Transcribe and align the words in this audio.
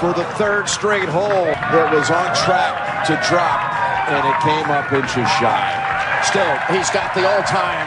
For 0.00 0.14
the 0.14 0.24
third 0.40 0.66
straight 0.66 1.10
hole. 1.10 1.46
It 1.46 1.94
was 1.94 2.10
on 2.10 2.34
track 2.34 3.04
to 3.06 3.20
drop, 3.28 3.60
and 4.08 4.26
it 4.26 4.40
came 4.40 4.70
up 4.72 4.90
inches 4.90 5.28
shy. 5.36 6.22
Still, 6.24 6.56
he's 6.74 6.88
got 6.88 7.14
the 7.14 7.28
all-time 7.28 7.86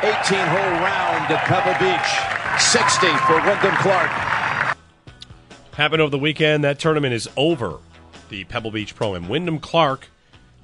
18-hole 0.00 0.72
round 0.80 1.30
at 1.30 1.44
Pebble 1.44 1.78
Beach. 1.78 2.38
60 2.58 3.06
for 3.26 3.40
Wyndham 3.46 3.76
Clark. 3.76 4.10
Happened 5.74 6.00
over 6.00 6.10
the 6.10 6.18
weekend. 6.18 6.64
That 6.64 6.78
tournament 6.78 7.12
is 7.12 7.28
over. 7.36 7.78
The 8.30 8.44
Pebble 8.44 8.70
Beach 8.70 8.96
Pro 8.96 9.14
and 9.14 9.28
Wyndham 9.28 9.58
Clark, 9.58 10.08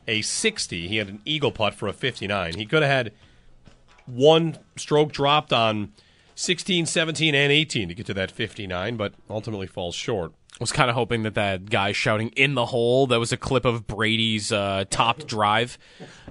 a 0.08 0.22
60. 0.22 0.88
He 0.88 0.96
had 0.96 1.08
an 1.08 1.20
eagle 1.26 1.52
putt 1.52 1.74
for 1.74 1.88
a 1.88 1.92
59. 1.92 2.54
He 2.56 2.64
could 2.64 2.82
have 2.82 2.90
had 2.90 3.12
one 4.06 4.58
stroke 4.76 5.12
dropped 5.12 5.52
on 5.52 5.92
16, 6.34 6.86
17, 6.86 7.34
and 7.34 7.52
18 7.52 7.88
to 7.88 7.94
get 7.94 8.06
to 8.06 8.14
that 8.14 8.30
59, 8.30 8.96
but 8.96 9.14
ultimately 9.30 9.66
falls 9.66 9.94
short. 9.94 10.32
I 10.52 10.56
was 10.60 10.70
kind 10.72 10.88
of 10.88 10.94
hoping 10.94 11.24
that 11.24 11.34
that 11.34 11.68
guy 11.68 11.92
shouting 11.92 12.28
in 12.36 12.54
the 12.54 12.66
hole 12.66 13.06
that 13.08 13.18
was 13.18 13.32
a 13.32 13.36
clip 13.36 13.64
of 13.64 13.86
brady's 13.88 14.52
uh, 14.52 14.84
topped 14.88 15.26
drive 15.26 15.78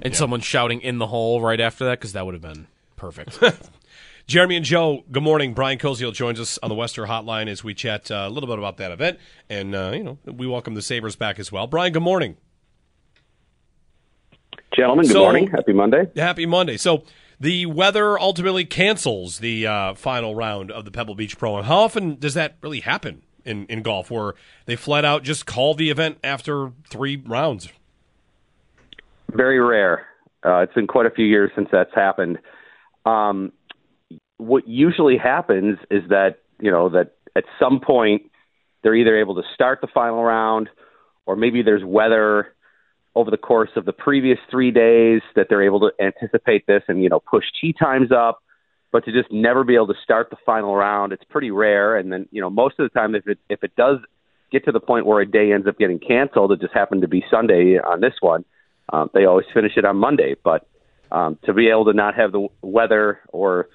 and 0.01 0.15
someone 0.15 0.39
shouting 0.39 0.79
in 0.81 0.97
the 0.97 1.07
hole 1.07 1.41
right 1.41 1.59
after 1.59 1.83
that 1.85 1.99
because 1.99 2.13
that 2.13 2.25
would 2.25 2.33
have 2.33 2.41
been 2.41 2.67
perfect 2.95 3.37
Jeremy 4.27 4.55
and 4.55 4.63
Joe, 4.63 5.03
good 5.11 5.23
morning. 5.23 5.53
Brian 5.53 5.77
Koziol 5.77 6.13
joins 6.13 6.39
us 6.39 6.57
on 6.63 6.69
the 6.69 6.75
Western 6.75 7.09
Hotline 7.09 7.47
as 7.49 7.61
we 7.65 7.73
chat 7.73 8.09
uh, 8.09 8.23
a 8.25 8.29
little 8.29 8.47
bit 8.47 8.57
about 8.57 8.77
that 8.77 8.89
event, 8.93 9.19
and 9.49 9.75
uh, 9.75 9.91
you 9.93 10.01
know 10.01 10.17
we 10.25 10.47
welcome 10.47 10.75
the 10.75 10.81
Sabres 10.81 11.17
back 11.17 11.39
as 11.39 11.51
well. 11.51 11.67
Brian, 11.67 11.91
good 11.91 12.03
morning. 12.03 12.37
Gentlemen, 14.73 15.05
good 15.05 15.11
So- 15.13 15.19
morning. 15.19 15.47
Happy 15.47 15.73
Monday. 15.73 16.09
Happy 16.15 16.45
Monday. 16.45 16.77
So 16.77 17.03
the 17.43 17.65
weather 17.65 18.17
ultimately 18.17 18.63
cancels 18.63 19.39
the 19.39 19.67
uh, 19.67 19.93
final 19.95 20.33
round 20.33 20.71
of 20.71 20.85
the 20.85 20.91
Pebble 20.91 21.13
Beach 21.13 21.37
Pro. 21.37 21.57
And 21.57 21.67
how 21.67 21.79
often 21.79 22.15
does 22.15 22.35
that 22.35 22.55
really 22.61 22.79
happen 22.79 23.21
in, 23.43 23.65
in 23.65 23.81
golf, 23.81 24.09
where 24.09 24.35
they 24.65 24.77
flat 24.77 25.03
out 25.03 25.23
just 25.23 25.45
call 25.45 25.73
the 25.73 25.89
event 25.89 26.19
after 26.23 26.71
three 26.89 27.17
rounds? 27.17 27.67
Very 29.29 29.59
rare. 29.59 30.05
Uh, 30.45 30.59
it's 30.59 30.73
been 30.73 30.87
quite 30.87 31.05
a 31.05 31.09
few 31.09 31.25
years 31.25 31.51
since 31.53 31.67
that's 31.69 31.93
happened. 31.93 32.39
Um, 33.05 33.51
what 34.37 34.65
usually 34.65 35.17
happens 35.17 35.77
is 35.91 36.03
that 36.09 36.37
you 36.61 36.71
know 36.71 36.87
that 36.89 37.15
at 37.35 37.43
some 37.59 37.81
point 37.81 38.31
they're 38.83 38.95
either 38.95 39.19
able 39.19 39.35
to 39.35 39.43
start 39.53 39.79
the 39.81 39.87
final 39.93 40.23
round, 40.23 40.69
or 41.25 41.35
maybe 41.35 41.61
there's 41.61 41.83
weather 41.83 42.52
over 43.15 43.29
the 43.29 43.37
course 43.37 43.69
of 43.75 43.85
the 43.85 43.93
previous 43.93 44.39
three 44.49 44.71
days 44.71 45.21
that 45.35 45.47
they're 45.49 45.63
able 45.63 45.79
to 45.79 45.91
anticipate 46.03 46.65
this 46.65 46.83
and 46.87 47.03
you 47.03 47.09
know 47.09 47.19
push 47.19 47.45
tee 47.59 47.73
times 47.73 48.11
up. 48.11 48.39
But 48.91 49.05
to 49.05 49.11
just 49.11 49.31
never 49.31 49.63
be 49.63 49.73
able 49.73 49.87
to 49.87 49.95
start 50.03 50.29
the 50.29 50.37
final 50.45 50.75
round, 50.75 51.13
it's 51.13 51.23
pretty 51.29 51.49
rare. 51.49 51.97
And 51.97 52.11
then 52.11 52.27
you 52.31 52.41
know 52.41 52.49
most 52.49 52.79
of 52.79 52.89
the 52.89 52.99
time, 52.99 53.15
if 53.15 53.27
it 53.27 53.39
if 53.49 53.63
it 53.63 53.75
does 53.75 53.99
get 54.51 54.65
to 54.65 54.71
the 54.71 54.79
point 54.79 55.05
where 55.05 55.19
a 55.19 55.25
day 55.25 55.51
ends 55.51 55.67
up 55.67 55.77
getting 55.77 55.99
canceled, 55.99 56.51
it 56.51 56.61
just 56.61 56.73
happened 56.73 57.01
to 57.01 57.07
be 57.07 57.23
Sunday 57.29 57.79
on 57.79 58.01
this 58.01 58.13
one. 58.21 58.45
Um, 58.91 59.09
they 59.13 59.25
always 59.25 59.47
finish 59.53 59.73
it 59.77 59.85
on 59.85 59.97
Monday, 59.97 60.35
but 60.43 60.67
um, 61.11 61.37
to 61.45 61.53
be 61.53 61.69
able 61.69 61.85
to 61.85 61.93
not 61.93 62.15
have 62.15 62.31
the 62.31 62.47
weather 62.61 63.19
or 63.29 63.69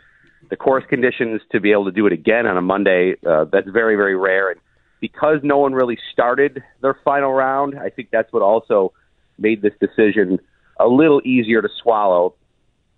the 0.50 0.56
course 0.56 0.84
conditions 0.88 1.41
to 1.53 1.60
be 1.60 1.72
able 1.72 1.87
to 1.87 1.93
do 1.93 2.06
it 2.06 2.12
again 2.12 2.47
on 2.47 2.56
a 2.56 2.62
Monday, 2.62 3.15
uh, 3.27 3.44
that's 3.50 3.69
very, 3.69 3.97
very 3.97 4.16
rare. 4.16 4.50
And 4.50 4.60
because 5.00 5.38
no 5.43 5.59
one 5.59 5.72
really 5.72 5.98
started 6.12 6.62
their 6.81 6.98
final 7.04 7.32
round, 7.32 7.78
I 7.78 7.91
think 7.91 8.09
that's 8.10 8.32
what 8.32 8.43
also 8.43 8.93
made 9.38 9.62
this 9.62 9.75
decision 9.81 10.38
a 10.78 10.87
little 10.87 11.21
easier 11.25 11.62
to 11.62 11.69
swallow. 11.82 12.34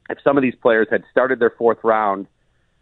If 0.09 0.19
some 0.23 0.37
of 0.37 0.43
these 0.43 0.55
players 0.61 0.89
had 0.91 1.05
started 1.11 1.39
their 1.39 1.51
fourth 1.51 1.78
round 1.83 2.27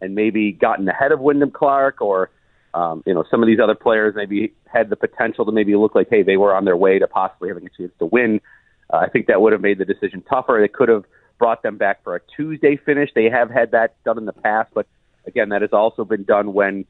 and 0.01 0.15
maybe 0.15 0.51
gotten 0.51 0.87
ahead 0.87 1.11
of 1.11 1.19
Wyndham 1.19 1.51
Clark 1.51 2.01
or 2.01 2.31
um, 2.73 3.03
you 3.05 3.13
know, 3.13 3.23
some 3.29 3.41
of 3.41 3.47
these 3.47 3.59
other 3.59 3.75
players 3.75 4.13
maybe 4.15 4.53
had 4.65 4.89
the 4.89 4.95
potential 4.95 5.45
to 5.45 5.51
maybe 5.51 5.75
look 5.75 5.95
like, 5.95 6.07
hey, 6.09 6.23
they 6.23 6.37
were 6.37 6.53
on 6.53 6.65
their 6.65 6.77
way 6.77 6.99
to 6.99 7.07
possibly 7.07 7.49
having 7.49 7.65
a 7.65 7.69
chance 7.69 7.91
to 7.99 8.05
win. 8.05 8.41
Uh, 8.91 8.97
I 8.97 9.09
think 9.09 9.27
that 9.27 9.41
would 9.41 9.53
have 9.53 9.61
made 9.61 9.79
the 9.79 9.85
decision 9.85 10.21
tougher. 10.21 10.63
It 10.63 10.73
could 10.73 10.89
have 10.89 11.05
brought 11.37 11.63
them 11.63 11.77
back 11.77 12.03
for 12.03 12.15
a 12.15 12.21
Tuesday 12.35 12.77
finish. 12.77 13.09
They 13.15 13.25
have 13.25 13.49
had 13.49 13.71
that 13.71 13.95
done 14.03 14.17
in 14.17 14.25
the 14.25 14.33
past, 14.33 14.69
but 14.73 14.85
again, 15.25 15.49
that 15.49 15.61
has 15.61 15.73
also 15.73 16.05
been 16.05 16.23
done 16.23 16.53
when 16.53 16.85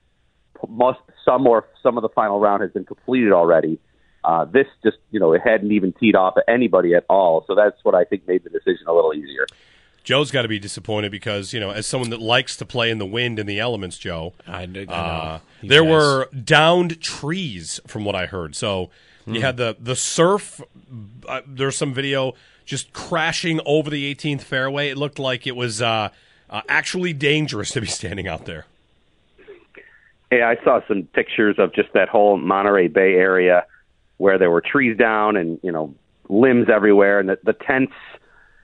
most 0.67 0.99
some 1.23 1.47
or 1.47 1.67
some 1.81 1.97
of 1.97 2.01
the 2.01 2.09
final 2.09 2.39
round 2.39 2.61
has 2.61 2.71
been 2.71 2.85
completed 2.85 3.31
already. 3.31 3.79
Uh, 4.23 4.45
this 4.45 4.67
just, 4.83 4.97
you 5.11 5.19
know, 5.19 5.33
it 5.33 5.41
hadn't 5.43 5.71
even 5.71 5.93
teed 5.93 6.15
off 6.15 6.35
at 6.37 6.43
anybody 6.47 6.93
at 6.93 7.05
all. 7.09 7.43
So 7.47 7.55
that's 7.55 7.77
what 7.83 7.95
I 7.95 8.03
think 8.03 8.27
made 8.27 8.43
the 8.43 8.49
decision 8.49 8.87
a 8.87 8.93
little 8.93 9.13
easier. 9.13 9.45
Joe's 10.03 10.31
got 10.31 10.41
to 10.43 10.47
be 10.47 10.59
disappointed 10.59 11.11
because 11.11 11.53
you 11.53 11.59
know, 11.59 11.71
as 11.71 11.85
someone 11.85 12.09
that 12.09 12.21
likes 12.21 12.55
to 12.57 12.65
play 12.65 12.89
in 12.89 12.97
the 12.97 13.05
wind 13.05 13.37
and 13.39 13.47
the 13.47 13.59
elements, 13.59 13.97
Joe, 13.97 14.33
I, 14.47 14.61
I 14.63 14.65
know. 14.65 14.81
uh, 14.83 15.39
there 15.61 15.83
guys. 15.83 15.91
were 15.91 16.29
downed 16.43 17.01
trees 17.01 17.79
from 17.87 18.05
what 18.05 18.15
I 18.15 18.25
heard. 18.25 18.55
So 18.55 18.89
Hmm. 19.25 19.35
you 19.35 19.41
had 19.41 19.57
the 19.57 19.75
the 19.79 19.95
surf. 19.97 20.61
Uh, 21.27 21.41
there's 21.45 21.77
some 21.77 21.93
video 21.93 22.33
just 22.65 22.93
crashing 22.93 23.59
over 23.65 23.89
the 23.89 24.15
18th 24.15 24.41
fairway. 24.41 24.89
It 24.89 24.97
looked 24.97 25.19
like 25.19 25.45
it 25.45 25.55
was 25.57 25.81
uh, 25.81 26.09
uh, 26.49 26.61
actually 26.69 27.11
dangerous 27.13 27.71
to 27.71 27.81
be 27.81 27.87
standing 27.87 28.27
out 28.27 28.45
there. 28.45 28.65
Yeah, 30.31 30.47
I 30.47 30.63
saw 30.63 30.79
some 30.87 31.03
pictures 31.13 31.55
of 31.57 31.73
just 31.73 31.91
that 31.93 32.07
whole 32.07 32.37
Monterey 32.37 32.87
Bay 32.87 33.15
area 33.15 33.65
where 34.19 34.37
there 34.37 34.51
were 34.51 34.61
trees 34.61 34.95
down 34.97 35.35
and 35.37 35.59
you 35.63 35.71
know 35.71 35.95
limbs 36.27 36.67
everywhere, 36.71 37.19
and 37.19 37.29
the, 37.29 37.39
the 37.43 37.53
tents 37.53 37.93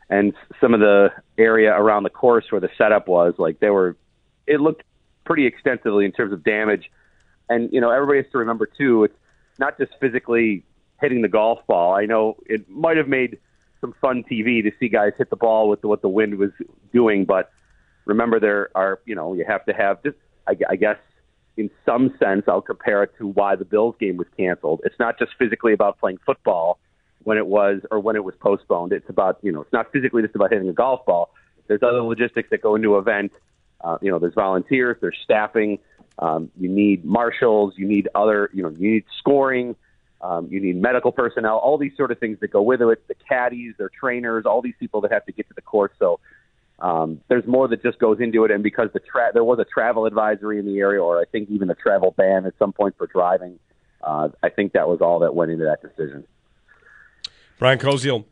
and 0.09 0.33
some 0.61 0.75
of 0.75 0.79
the 0.79 1.09
area 1.37 1.73
around 1.73 2.03
the 2.03 2.09
course 2.11 2.45
where 2.51 2.61
the 2.61 2.69
setup 2.77 3.07
was 3.07 3.33
like 3.39 3.59
they 3.59 3.71
were. 3.71 3.97
It 4.45 4.61
looked 4.61 4.83
pretty 5.23 5.47
extensively 5.47 6.05
in 6.05 6.11
terms 6.11 6.31
of 6.31 6.43
damage, 6.43 6.91
and 7.49 7.71
you 7.73 7.81
know 7.81 7.89
everybody 7.89 8.19
has 8.19 8.31
to 8.33 8.37
remember 8.37 8.67
too. 8.67 9.05
It's 9.05 9.17
not 9.57 9.77
just 9.79 9.93
physically 9.99 10.63
hitting 11.01 11.21
the 11.21 11.29
golf 11.29 11.59
ball. 11.65 11.95
I 11.95 12.05
know 12.05 12.37
it 12.45 12.69
might 12.69 12.97
have 12.97 13.07
made 13.07 13.39
some 13.81 13.95
fun 14.01 14.23
TV 14.29 14.61
to 14.61 14.71
see 14.79 14.89
guys 14.89 15.13
hit 15.17 15.29
the 15.29 15.35
ball 15.35 15.69
with 15.69 15.83
what 15.83 16.01
the 16.01 16.09
wind 16.09 16.37
was 16.37 16.51
doing, 16.93 17.25
but 17.25 17.51
remember 18.03 18.39
there 18.39 18.69
are 18.75 18.99
you 19.05 19.15
know 19.15 19.33
you 19.33 19.45
have 19.47 19.65
to 19.65 19.73
have 19.73 20.03
just 20.03 20.17
I, 20.47 20.55
I 20.69 20.75
guess 20.75 20.97
in 21.57 21.69
some 21.85 22.13
sense 22.19 22.43
I'll 22.47 22.61
compare 22.61 23.03
it 23.03 23.11
to 23.17 23.27
why 23.27 23.55
the 23.55 23.65
Bills 23.65 23.95
game 23.99 24.17
was 24.17 24.27
canceled. 24.37 24.81
It's 24.83 24.99
not 24.99 25.17
just 25.17 25.31
physically 25.37 25.73
about 25.73 25.99
playing 25.99 26.19
football 26.25 26.79
when 27.23 27.37
it 27.37 27.47
was 27.47 27.81
or 27.91 27.99
when 27.99 28.15
it 28.15 28.23
was 28.23 28.35
postponed. 28.39 28.93
It's 28.93 29.09
about 29.09 29.39
you 29.41 29.51
know 29.51 29.61
it's 29.61 29.73
not 29.73 29.91
physically 29.91 30.21
just 30.21 30.35
about 30.35 30.51
hitting 30.51 30.69
a 30.69 30.73
golf 30.73 31.05
ball. 31.05 31.31
There's 31.67 31.83
other 31.83 32.01
logistics 32.01 32.49
that 32.51 32.61
go 32.61 32.75
into 32.75 32.97
event. 32.97 33.31
Uh, 33.81 33.97
you 34.01 34.11
know 34.11 34.19
there's 34.19 34.33
volunteers, 34.33 34.97
there's 35.01 35.17
staffing. 35.23 35.79
Um, 36.17 36.49
you 36.57 36.69
need 36.69 37.03
marshals. 37.03 37.73
You 37.77 37.87
need 37.87 38.07
other 38.15 38.49
you 38.53 38.63
know 38.63 38.69
you 38.69 38.91
need 38.91 39.05
scoring. 39.19 39.75
Um, 40.21 40.47
you 40.49 40.59
need 40.59 40.81
medical 40.81 41.11
personnel, 41.11 41.57
all 41.57 41.77
these 41.77 41.95
sort 41.95 42.09
of 42.09 42.17
things 42.19 42.39
that 42.39 42.47
go 42.47 42.61
with 42.61 42.81
it. 42.81 43.07
The 43.07 43.13
caddies, 43.13 43.75
their 43.77 43.89
trainers, 43.89 44.45
all 44.45 44.61
these 44.61 44.73
people 44.79 45.01
that 45.01 45.11
have 45.11 45.25
to 45.25 45.31
get 45.31 45.47
to 45.49 45.53
the 45.53 45.61
course. 45.61 45.91
So 45.99 46.19
um, 46.79 47.21
there's 47.27 47.45
more 47.47 47.67
that 47.67 47.81
just 47.81 47.99
goes 47.99 48.19
into 48.19 48.43
it. 48.45 48.51
And 48.51 48.63
because 48.63 48.89
the 48.93 48.99
tra- 48.99 49.31
there 49.33 49.43
was 49.43 49.59
a 49.59 49.65
travel 49.65 50.05
advisory 50.05 50.59
in 50.59 50.65
the 50.65 50.79
area, 50.79 51.01
or 51.01 51.19
I 51.19 51.25
think 51.25 51.49
even 51.49 51.69
a 51.69 51.75
travel 51.75 52.11
ban 52.11 52.45
at 52.45 52.53
some 52.59 52.73
point 52.73 52.95
for 52.97 53.07
driving, 53.07 53.59
uh, 54.03 54.29
I 54.43 54.49
think 54.49 54.73
that 54.73 54.87
was 54.87 55.01
all 55.01 55.19
that 55.19 55.33
went 55.33 55.51
into 55.51 55.65
that 55.65 55.81
decision. 55.81 56.25
Brian 57.57 57.79
Koziol 57.79 58.25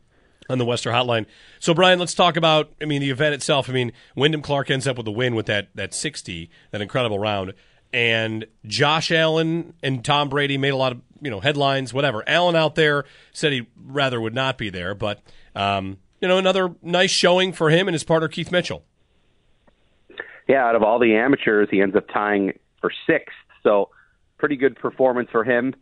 on 0.48 0.58
the 0.58 0.64
Western 0.64 0.92
Hotline. 0.92 1.26
So, 1.58 1.74
Brian, 1.74 1.98
let's 1.98 2.14
talk 2.14 2.36
about. 2.36 2.70
I 2.80 2.84
mean, 2.84 3.00
the 3.00 3.10
event 3.10 3.34
itself. 3.34 3.68
I 3.70 3.72
mean, 3.72 3.92
Wyndham 4.14 4.42
Clark 4.42 4.70
ends 4.70 4.86
up 4.86 4.96
with 4.96 5.06
the 5.06 5.12
win 5.12 5.34
with 5.34 5.46
that 5.46 5.68
that 5.74 5.94
sixty, 5.94 6.50
that 6.70 6.80
incredible 6.80 7.18
round, 7.18 7.54
and 7.92 8.46
Josh 8.66 9.10
Allen 9.10 9.74
and 9.82 10.04
Tom 10.04 10.28
Brady 10.28 10.58
made 10.58 10.70
a 10.70 10.76
lot 10.76 10.92
of 10.92 11.00
you 11.22 11.30
know 11.30 11.40
headlines. 11.40 11.94
Whatever. 11.94 12.22
Allen 12.28 12.56
out 12.56 12.74
there 12.74 13.04
said 13.32 13.52
he 13.52 13.66
rather 13.82 14.20
would 14.20 14.34
not 14.34 14.58
be 14.58 14.68
there, 14.68 14.94
but 14.94 15.22
um, 15.54 15.98
you 16.24 16.28
know, 16.28 16.38
another 16.38 16.74
nice 16.82 17.10
showing 17.10 17.52
for 17.52 17.68
him 17.68 17.86
and 17.86 17.94
his 17.94 18.02
partner 18.02 18.28
Keith 18.28 18.50
Mitchell. 18.50 18.82
Yeah, 20.48 20.64
out 20.64 20.74
of 20.74 20.82
all 20.82 20.98
the 20.98 21.14
amateurs, 21.14 21.68
he 21.70 21.80
ends 21.80 21.94
up 21.94 22.06
tying 22.12 22.58
for 22.80 22.90
sixth. 23.06 23.36
So, 23.62 23.90
pretty 24.38 24.56
good 24.56 24.76
performance 24.76 25.28
for 25.30 25.44
him 25.44 25.74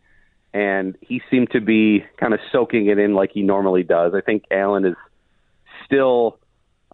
and 0.53 0.95
he 1.01 1.21
seemed 1.31 1.49
to 1.51 1.59
be 1.59 2.05
kind 2.17 2.33
of 2.33 2.39
soaking 2.51 2.87
it 2.87 2.99
in 2.99 3.15
like 3.15 3.31
he 3.33 3.41
normally 3.41 3.83
does. 3.83 4.13
I 4.15 4.21
think 4.21 4.43
Allen 4.51 4.85
is 4.85 4.95
still 5.85 6.37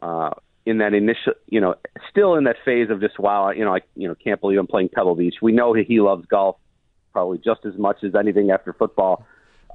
uh, 0.01 0.31
in 0.65 0.77
that 0.77 0.93
initial, 0.93 1.33
you 1.47 1.59
know, 1.59 1.75
still 2.09 2.35
in 2.35 2.45
that 2.45 2.55
phase 2.63 2.89
of 2.89 3.01
just 3.01 3.19
wow, 3.19 3.51
you 3.51 3.65
know, 3.65 3.75
I 3.75 3.81
you 3.95 4.07
know 4.07 4.15
can't 4.15 4.39
believe 4.39 4.59
I'm 4.59 4.67
playing 4.67 4.89
Pebble 4.89 5.15
Beach. 5.15 5.35
We 5.41 5.51
know 5.51 5.73
he 5.73 5.99
loves 5.99 6.25
golf 6.27 6.55
probably 7.11 7.39
just 7.39 7.65
as 7.65 7.77
much 7.77 7.97
as 8.03 8.15
anything 8.15 8.51
after 8.51 8.71
football. 8.71 9.25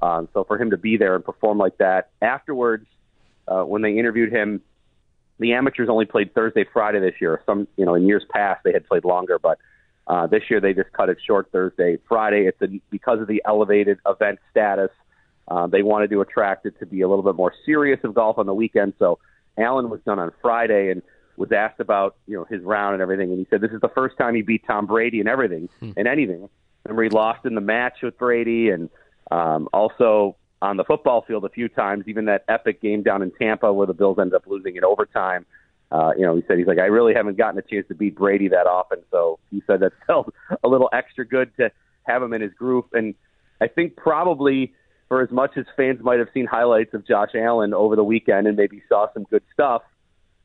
Um, 0.01 0.27
so 0.33 0.43
for 0.43 0.57
him 0.57 0.71
to 0.71 0.77
be 0.77 0.97
there 0.97 1.15
and 1.15 1.23
perform 1.23 1.57
like 1.57 1.77
that 1.77 2.09
afterwards, 2.21 2.87
uh, 3.47 3.63
when 3.63 3.81
they 3.81 3.97
interviewed 3.97 4.31
him, 4.31 4.61
the 5.39 5.53
amateurs 5.53 5.89
only 5.89 6.05
played 6.05 6.33
Thursday, 6.33 6.65
Friday 6.71 6.99
this 6.99 7.15
year. 7.19 7.41
Some, 7.45 7.67
you 7.77 7.85
know, 7.85 7.95
in 7.95 8.07
years 8.07 8.23
past 8.29 8.61
they 8.63 8.71
had 8.71 8.85
played 8.87 9.05
longer, 9.05 9.37
but 9.37 9.59
uh, 10.07 10.27
this 10.27 10.43
year 10.49 10.61
they 10.61 10.73
just 10.73 10.91
cut 10.93 11.09
it 11.09 11.17
short 11.25 11.49
Thursday, 11.51 11.97
Friday. 12.07 12.47
It's 12.47 12.61
a, 12.61 12.67
because 12.89 13.19
of 13.19 13.27
the 13.27 13.41
elevated 13.45 13.99
event 14.07 14.39
status. 14.51 14.91
Uh, 15.47 15.67
they 15.67 15.83
wanted 15.83 16.09
to 16.09 16.21
attract 16.21 16.65
it 16.65 16.79
to 16.79 16.85
be 16.85 17.01
a 17.01 17.07
little 17.07 17.23
bit 17.23 17.35
more 17.35 17.53
serious 17.65 17.99
of 18.03 18.13
golf 18.13 18.37
on 18.37 18.45
the 18.45 18.53
weekend. 18.53 18.93
So 18.97 19.19
Allen 19.57 19.89
was 19.89 19.99
done 20.05 20.19
on 20.19 20.31
Friday 20.41 20.89
and 20.89 21.01
was 21.37 21.51
asked 21.51 21.79
about 21.79 22.15
you 22.27 22.35
know 22.35 22.45
his 22.45 22.61
round 22.63 22.93
and 22.93 23.01
everything, 23.01 23.29
and 23.29 23.39
he 23.39 23.47
said 23.49 23.61
this 23.61 23.71
is 23.71 23.81
the 23.81 23.89
first 23.89 24.17
time 24.17 24.35
he 24.35 24.41
beat 24.41 24.63
Tom 24.65 24.85
Brady 24.85 25.19
and 25.19 25.29
everything 25.29 25.69
hmm. 25.79 25.91
and 25.97 26.07
anything. 26.07 26.49
Remember 26.85 27.03
he 27.03 27.09
lost 27.09 27.45
in 27.45 27.55
the 27.55 27.61
match 27.61 27.97
with 28.01 28.17
Brady, 28.17 28.69
and 28.69 28.89
um, 29.31 29.67
also 29.73 30.35
on 30.65 30.77
the 30.77 30.83
football 30.83 31.21
field 31.21 31.45
a 31.45 31.49
few 31.49 31.69
times. 31.69 32.05
Even 32.07 32.25
that 32.25 32.43
epic 32.47 32.81
game 32.81 33.03
down 33.03 33.21
in 33.21 33.31
Tampa 33.31 33.71
where 33.71 33.87
the 33.87 33.93
Bills 33.93 34.17
ended 34.19 34.33
up 34.33 34.47
losing 34.47 34.75
in 34.75 34.83
overtime 34.83 35.45
uh, 35.91 36.11
you 36.17 36.25
know, 36.25 36.35
he 36.35 36.43
said 36.47 36.57
he's 36.57 36.67
like, 36.67 36.79
I 36.79 36.85
really 36.85 37.13
haven't 37.13 37.37
gotten 37.37 37.59
a 37.59 37.61
chance 37.61 37.87
to 37.89 37.95
beat 37.95 38.15
Brady 38.15 38.47
that 38.49 38.67
often, 38.67 38.99
so 39.11 39.39
he 39.51 39.61
said 39.67 39.81
that 39.81 39.93
felt 40.07 40.33
a 40.63 40.67
little 40.67 40.89
extra 40.91 41.25
good 41.25 41.55
to 41.57 41.71
have 42.03 42.21
him 42.21 42.33
in 42.33 42.41
his 42.41 42.53
group. 42.53 42.89
And 42.93 43.15
I 43.61 43.67
think 43.67 43.95
probably 43.95 44.73
for 45.07 45.21
as 45.21 45.29
much 45.31 45.51
as 45.57 45.65
fans 45.77 45.99
might 46.01 46.19
have 46.19 46.27
seen 46.33 46.47
highlights 46.47 46.93
of 46.93 47.07
Josh 47.07 47.29
Allen 47.35 47.73
over 47.73 47.95
the 47.95 48.03
weekend 48.03 48.47
and 48.47 48.57
maybe 48.57 48.81
saw 48.89 49.07
some 49.13 49.23
good 49.23 49.43
stuff, 49.53 49.83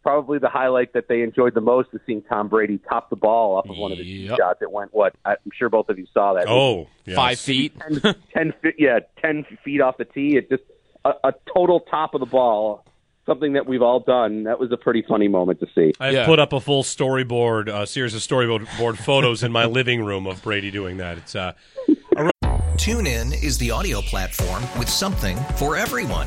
probably 0.03 0.39
the 0.39 0.49
highlight 0.49 0.93
that 0.95 1.09
they 1.09 1.23
enjoyed 1.23 1.55
the 1.55 1.61
most 1.61 1.89
is 1.93 2.01
seeing 2.07 2.23
Tom 2.23 2.49
Brady 2.49 2.79
top 2.89 3.11
the 3.11 3.17
ball 3.17 3.57
off 3.57 3.69
of 3.69 3.77
one 3.77 3.93
of 3.93 3.99
his 3.99 4.07
yep. 4.07 4.39
shots. 4.39 4.63
It 4.63 4.71
went 4.71 4.93
what 4.95 5.15
I'm 5.25 5.37
sure 5.53 5.69
both 5.69 5.89
of 5.89 5.99
you 5.99 6.07
saw 6.13 6.35
that. 6.35 6.47
Oh, 6.49 6.89
yes. 7.05 7.17
five 7.17 7.39
feet, 7.39 7.79
10, 7.81 8.15
10 8.35 8.55
feet, 8.63 8.75
yeah, 8.79 9.01
ten 9.21 9.45
feet 9.65 9.81
off 9.81 9.99
the 9.99 10.05
tee. 10.05 10.37
It 10.37 10.49
just 10.49 10.63
a, 11.05 11.13
a 11.25 11.35
total 11.55 11.81
top 11.81 12.15
of 12.15 12.21
the 12.21 12.27
ball 12.27 12.85
something 13.27 13.53
that 13.53 13.67
we've 13.67 13.83
all 13.83 14.01
done. 14.01 14.45
That 14.45 14.59
was 14.59 14.73
a 14.73 14.77
pretty 14.77 15.05
funny 15.07 15.29
moment 15.29 15.61
to 15.61 15.67
see. 15.75 15.93
I've 16.01 16.13
yeah. 16.13 16.27
put 16.27 16.41
up 16.41 16.53
a 16.53 16.61
full 16.61 16.83
storyboard, 16.83 17.69
a 17.69 17.77
uh, 17.77 17.87
series 17.87 18.15
of 18.15 18.23
storyboard 18.23 18.97
photos 18.99 19.45
in 19.45 19.53
my 19.53 19.67
living 19.67 20.05
room 20.05 20.27
of 20.27 20.43
Brady 20.43 20.71
doing 20.71 20.97
that. 20.97 21.19
It's 21.19 21.37
uh, 21.37 21.53
a... 22.17 22.31
TuneIn 22.75 23.41
is 23.43 23.59
the 23.59 23.71
audio 23.71 24.01
platform 24.01 24.63
with 24.79 24.89
something 24.89 25.37
for 25.57 25.77
everyone. 25.77 26.27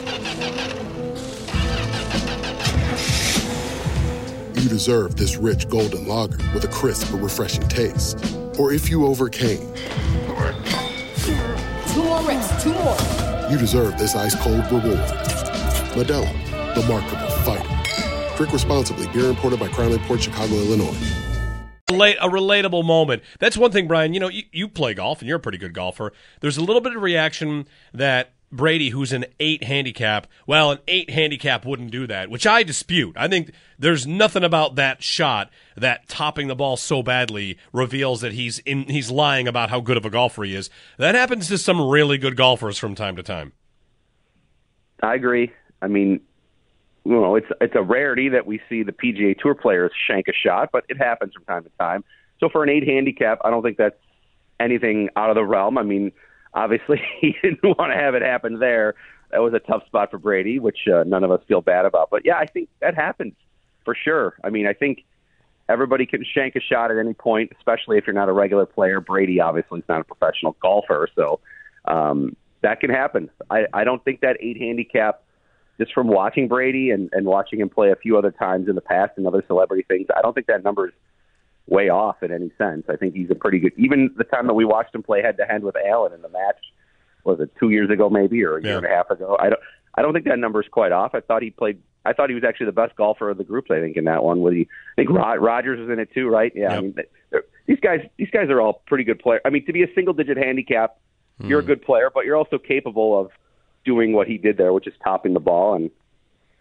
deserve 4.71 5.17
this 5.17 5.35
rich 5.35 5.67
golden 5.67 6.07
lager 6.07 6.37
with 6.53 6.63
a 6.63 6.67
crisp 6.69 7.11
but 7.11 7.17
refreshing 7.17 7.67
taste. 7.67 8.17
Or 8.57 8.71
if 8.71 8.89
you 8.89 9.05
overcame. 9.05 9.59
Two 11.93 12.03
more 12.03 12.21
reps, 12.23 12.63
two 12.63 12.73
more. 12.73 12.95
You 13.51 13.57
deserve 13.57 13.97
this 13.97 14.15
ice 14.15 14.33
cold 14.35 14.63
reward. 14.71 14.97
Modelo, 15.93 16.25
the 16.73 16.85
Markable 16.87 17.29
Fighter. 17.43 18.37
Drink 18.37 18.53
responsibly. 18.53 19.07
Beer 19.09 19.25
imported 19.25 19.59
by 19.59 19.67
Crown 19.67 19.99
Port 19.99 20.21
Chicago, 20.21 20.53
Illinois. 20.53 20.95
A 21.89 22.29
relatable 22.29 22.85
moment. 22.85 23.23
That's 23.39 23.57
one 23.57 23.73
thing, 23.73 23.89
Brian. 23.89 24.13
You 24.13 24.21
know, 24.21 24.29
you, 24.29 24.43
you 24.53 24.69
play 24.69 24.93
golf 24.93 25.19
and 25.19 25.27
you're 25.27 25.35
a 25.37 25.41
pretty 25.41 25.57
good 25.57 25.73
golfer. 25.73 26.13
There's 26.39 26.55
a 26.55 26.63
little 26.63 26.81
bit 26.81 26.95
of 26.95 27.01
reaction 27.01 27.67
that 27.93 28.31
Brady, 28.51 28.89
who's 28.89 29.13
an 29.13 29.25
eight 29.39 29.63
handicap, 29.63 30.27
well, 30.45 30.71
an 30.71 30.79
eight 30.87 31.09
handicap 31.09 31.65
wouldn't 31.65 31.91
do 31.91 32.05
that, 32.07 32.29
which 32.29 32.45
I 32.45 32.63
dispute. 32.63 33.15
I 33.17 33.27
think 33.27 33.51
there's 33.79 34.05
nothing 34.05 34.43
about 34.43 34.75
that 34.75 35.01
shot 35.01 35.49
that 35.77 36.09
topping 36.09 36.47
the 36.47 36.55
ball 36.55 36.75
so 36.75 37.01
badly 37.01 37.57
reveals 37.71 38.21
that 38.21 38.33
he's 38.33 38.59
in, 38.59 38.83
he's 38.83 39.09
lying 39.09 39.47
about 39.47 39.69
how 39.69 39.79
good 39.79 39.97
of 39.97 40.05
a 40.05 40.09
golfer 40.09 40.43
he 40.43 40.53
is. 40.53 40.69
That 40.97 41.15
happens 41.15 41.47
to 41.47 41.57
some 41.57 41.81
really 41.89 42.17
good 42.17 42.35
golfers 42.35 42.77
from 42.77 42.93
time 42.93 43.15
to 43.15 43.23
time. 43.23 43.53
I 45.01 45.15
agree. 45.15 45.51
I 45.81 45.87
mean, 45.87 46.19
you 47.05 47.13
know, 47.13 47.35
it's 47.35 47.47
it's 47.59 47.75
a 47.75 47.81
rarity 47.81 48.29
that 48.29 48.45
we 48.45 48.61
see 48.69 48.83
the 48.83 48.91
PGA 48.91 49.37
Tour 49.37 49.55
players 49.55 49.91
shank 50.07 50.27
a 50.27 50.33
shot, 50.33 50.69
but 50.71 50.85
it 50.89 50.97
happens 50.97 51.33
from 51.33 51.45
time 51.45 51.63
to 51.63 51.71
time. 51.79 52.03
So 52.39 52.49
for 52.49 52.63
an 52.63 52.69
eight 52.69 52.85
handicap, 52.85 53.39
I 53.43 53.49
don't 53.49 53.63
think 53.63 53.77
that's 53.77 53.95
anything 54.59 55.09
out 55.15 55.29
of 55.29 55.35
the 55.35 55.43
realm. 55.43 55.77
I 55.77 55.83
mean 55.83 56.11
obviously 56.53 57.01
he 57.21 57.35
didn't 57.41 57.63
want 57.63 57.91
to 57.91 57.97
have 57.97 58.15
it 58.15 58.21
happen 58.21 58.59
there. 58.59 58.95
That 59.31 59.39
was 59.39 59.53
a 59.53 59.59
tough 59.59 59.85
spot 59.85 60.11
for 60.11 60.17
Brady, 60.17 60.59
which 60.59 60.79
uh, 60.93 61.03
none 61.03 61.23
of 61.23 61.31
us 61.31 61.41
feel 61.47 61.61
bad 61.61 61.85
about. 61.85 62.09
But 62.09 62.25
yeah, 62.25 62.37
I 62.37 62.45
think 62.45 62.69
that 62.81 62.95
happens 62.95 63.33
for 63.85 63.95
sure. 63.95 64.35
I 64.43 64.49
mean, 64.49 64.67
I 64.67 64.73
think 64.73 65.05
everybody 65.69 66.05
can 66.05 66.25
shank 66.25 66.55
a 66.55 66.59
shot 66.59 66.91
at 66.91 66.97
any 66.97 67.13
point, 67.13 67.51
especially 67.57 67.97
if 67.97 68.05
you're 68.05 68.13
not 68.13 68.27
a 68.27 68.33
regular 68.33 68.65
player. 68.65 68.99
Brady 68.99 69.39
obviously 69.39 69.79
is 69.79 69.85
not 69.87 70.01
a 70.01 70.03
professional 70.03 70.57
golfer, 70.61 71.07
so 71.15 71.39
um, 71.85 72.35
that 72.61 72.81
can 72.81 72.89
happen. 72.89 73.29
I, 73.49 73.65
I 73.73 73.83
don't 73.85 74.03
think 74.03 74.19
that 74.21 74.37
eight 74.41 74.57
handicap, 74.57 75.23
just 75.79 75.93
from 75.93 76.07
watching 76.07 76.49
Brady 76.49 76.91
and, 76.91 77.09
and 77.13 77.25
watching 77.25 77.59
him 77.59 77.69
play 77.69 77.91
a 77.91 77.95
few 77.95 78.17
other 78.17 78.31
times 78.31 78.67
in 78.67 78.75
the 78.75 78.81
past 78.81 79.13
and 79.15 79.25
other 79.25 79.43
celebrity 79.47 79.85
things, 79.87 80.07
I 80.15 80.21
don't 80.21 80.33
think 80.33 80.47
that 80.47 80.63
number 80.63 80.89
is 80.89 80.93
way 81.67 81.89
off 81.89 82.21
in 82.21 82.31
any 82.31 82.51
sense. 82.57 82.85
I 82.89 82.95
think 82.95 83.15
he's 83.15 83.29
a 83.29 83.35
pretty 83.35 83.59
good. 83.59 83.73
Even 83.77 84.13
the 84.17 84.23
time 84.23 84.47
that 84.47 84.53
we 84.53 84.65
watched 84.65 84.93
him 84.93 85.03
play 85.03 85.21
head 85.21 85.37
to 85.37 85.45
head 85.45 85.63
with 85.63 85.75
Allen 85.75 86.13
in 86.13 86.21
the 86.21 86.29
match, 86.29 86.57
was 87.23 87.39
it 87.39 87.51
two 87.59 87.69
years 87.69 87.89
ago 87.89 88.09
maybe 88.09 88.43
or 88.43 88.57
a 88.57 88.61
year 88.61 88.71
yeah. 88.71 88.77
and 88.77 88.85
a 88.85 88.89
half 88.89 89.09
ago? 89.09 89.37
I 89.39 89.49
don't. 89.49 89.61
I 89.93 90.01
don't 90.01 90.13
think 90.13 90.25
that 90.25 90.39
number 90.39 90.61
is 90.61 90.67
quite 90.69 90.93
off. 90.93 91.13
I 91.13 91.19
thought 91.19 91.41
he 91.41 91.49
played. 91.49 91.79
I 92.05 92.13
thought 92.13 92.29
he 92.29 92.35
was 92.35 92.43
actually 92.43 92.67
the 92.67 92.71
best 92.71 92.95
golfer 92.95 93.29
of 93.29 93.37
the 93.37 93.43
groups. 93.43 93.69
I 93.71 93.79
think 93.79 93.97
in 93.97 94.05
that 94.05 94.23
one. 94.23 94.41
With 94.41 94.53
he, 94.53 94.61
I 94.61 95.01
think 95.01 95.09
Rod, 95.09 95.39
Rodgers 95.39 95.79
was 95.79 95.89
in 95.89 95.99
it 95.99 96.09
too, 96.13 96.29
right? 96.29 96.51
Yeah. 96.55 96.69
Yep. 96.69 96.77
I 96.77 96.81
mean, 96.81 96.95
these 97.67 97.79
guys. 97.79 97.99
These 98.17 98.29
guys 98.31 98.49
are 98.49 98.61
all 98.61 98.81
pretty 98.87 99.03
good 99.03 99.19
players. 99.19 99.41
I 99.45 99.49
mean, 99.49 99.65
to 99.65 99.73
be 99.73 99.83
a 99.83 99.93
single 99.93 100.13
digit 100.13 100.37
handicap, 100.37 100.97
you're 101.39 101.59
a 101.59 101.61
hmm. 101.61 101.67
good 101.67 101.81
player, 101.83 102.09
but 102.13 102.25
you're 102.25 102.37
also 102.37 102.57
capable 102.57 103.19
of 103.19 103.31
doing 103.83 104.13
what 104.13 104.27
he 104.27 104.37
did 104.37 104.57
there, 104.57 104.73
which 104.73 104.87
is 104.87 104.93
topping 105.03 105.33
the 105.33 105.39
ball. 105.39 105.75
And 105.75 105.89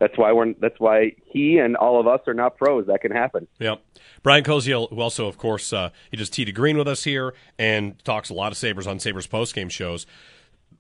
that's 0.01 0.17
why 0.17 0.33
we're 0.33 0.55
that's 0.55 0.81
why 0.81 1.13
he 1.27 1.59
and 1.59 1.77
all 1.77 2.01
of 2.01 2.09
us 2.09 2.21
are 2.27 2.35
not 2.35 2.57
pros. 2.57 2.87
That 2.87 3.03
can 3.03 3.13
happen. 3.13 3.47
Yep. 3.61 3.83
Brian 4.23 4.43
Koziol, 4.43 4.89
who 4.91 5.01
also, 5.01 5.29
of 5.29 5.39
course, 5.39 5.73
uh, 5.73 5.91
he 6.11 6.17
does 6.17 6.29
Tee 6.29 6.45
to 6.45 6.53
Green 6.53 6.77
with 6.77 6.89
us 6.89 7.05
here 7.05 7.35
and 7.59 8.03
talks 8.05 8.31
a 8.31 8.35
lot 8.35 8.51
of 8.51 8.59
Sabres 8.59 8.87
on 8.87 8.99
Sabres 8.99 9.27
postgame 9.27 9.71
shows. 9.71 10.07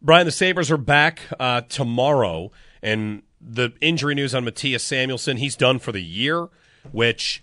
Brian, 0.03 0.25
the 0.25 0.33
Sabres 0.33 0.71
are 0.71 0.79
back 0.79 1.21
uh, 1.39 1.61
tomorrow, 1.63 2.51
and 2.83 3.23
the 3.41 3.71
injury 3.81 4.15
news 4.15 4.35
on 4.35 4.45
Mattias 4.45 4.81
Samuelsson, 4.81 5.37
he's 5.37 5.57
done 5.57 5.79
for 5.79 5.93
the 5.93 6.03
year, 6.03 6.49
which 6.91 7.43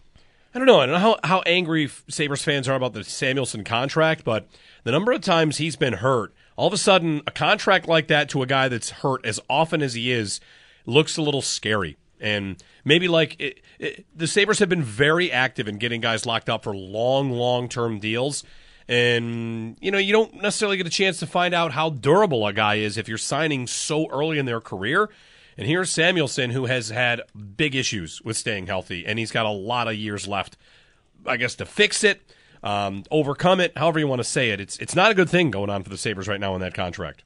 I 0.56 0.60
don't 0.60 0.68
know. 0.68 0.80
I 0.80 0.88
don't 0.88 0.94
know 0.94 1.00
how, 1.00 1.20
how 1.24 1.42
angry 1.46 1.90
Sabres 2.10 2.44
fans 2.44 2.68
are 2.68 2.76
about 2.76 2.94
the 2.94 3.04
Samuelsson 3.04 3.64
contract, 3.64 4.24
but 4.24 4.48
the 4.84 4.92
number 4.92 5.12
of 5.12 5.22
times 5.22 5.58
he's 5.58 5.76
been 5.76 5.94
hurt, 5.94 6.34
all 6.56 6.68
of 6.68 6.74
a 6.74 6.78
sudden, 6.78 7.22
a 7.28 7.32
contract 7.32 7.88
like 7.88 8.08
that 8.08 8.30
to 8.30 8.42
a 8.42 8.48
guy 8.48 8.68
that's 8.68 8.90
hurt 8.90 9.24
as 9.24 9.40
often 9.48 9.84
as 9.84 9.94
he 9.94 10.12
is 10.12 10.40
looks 10.88 11.18
a 11.18 11.22
little 11.22 11.44
scary. 11.44 11.98
And 12.20 12.62
maybe 12.84 13.08
like 13.08 13.36
it, 13.40 13.62
it, 13.78 14.06
the 14.16 14.26
Sabres 14.26 14.58
have 14.58 14.70
been 14.70 14.82
very 14.82 15.32
active 15.32 15.68
in 15.68 15.78
getting 15.78 16.02
guys 16.02 16.26
locked 16.26 16.50
up 16.50 16.64
for 16.64 16.76
long, 16.76 17.30
long 17.30 17.70
term 17.70 18.00
deals. 18.00 18.44
And, 18.88 19.78
you 19.82 19.92
know, 19.92 19.98
you 19.98 20.14
don't 20.14 20.34
necessarily 20.36 20.78
get 20.78 20.88
a 20.88 20.90
chance 20.90 21.20
to 21.20 21.28
find 21.28 21.54
out 21.54 21.74
how 21.74 21.90
durable 21.90 22.48
a 22.48 22.54
guy 22.54 22.76
is 22.76 22.98
if 22.98 23.08
you're 23.08 23.18
signing 23.18 23.68
so 23.68 24.10
early 24.10 24.40
in 24.40 24.46
their 24.46 24.62
career. 24.62 25.10
And 25.58 25.68
here's 25.68 25.92
Samuelsson, 25.92 26.52
who 26.52 26.66
has 26.66 26.90
had 26.90 27.22
big 27.58 27.76
issues 27.76 28.22
with 28.22 28.38
staying 28.38 28.68
healthy, 28.68 29.06
and 29.06 29.20
he's 29.20 29.32
got 29.32 29.46
a 29.46 29.52
lot 29.52 29.88
of 29.88 29.96
years 29.96 30.28
left, 30.28 30.56
I 31.26 31.36
guess, 31.36 31.56
to 31.56 31.66
fix 31.66 32.04
it, 32.04 32.22
um, 32.64 33.04
overcome 33.12 33.60
it, 33.60 33.76
however 33.76 34.00
you 34.00 34.08
want 34.08 34.20
to 34.20 34.24
say 34.24 34.52
it. 34.52 34.62
It's 34.62 34.78
it's 34.78 34.96
not 34.96 35.12
a 35.12 35.16
good 35.16 35.30
thing 35.30 35.52
going 35.52 35.70
on 35.70 35.84
for 35.84 35.90
the 35.90 35.98
Sabres 35.98 36.28
right 36.28 36.40
now 36.40 36.54
in 36.54 36.62
that 36.62 36.76
contract. 36.76 37.24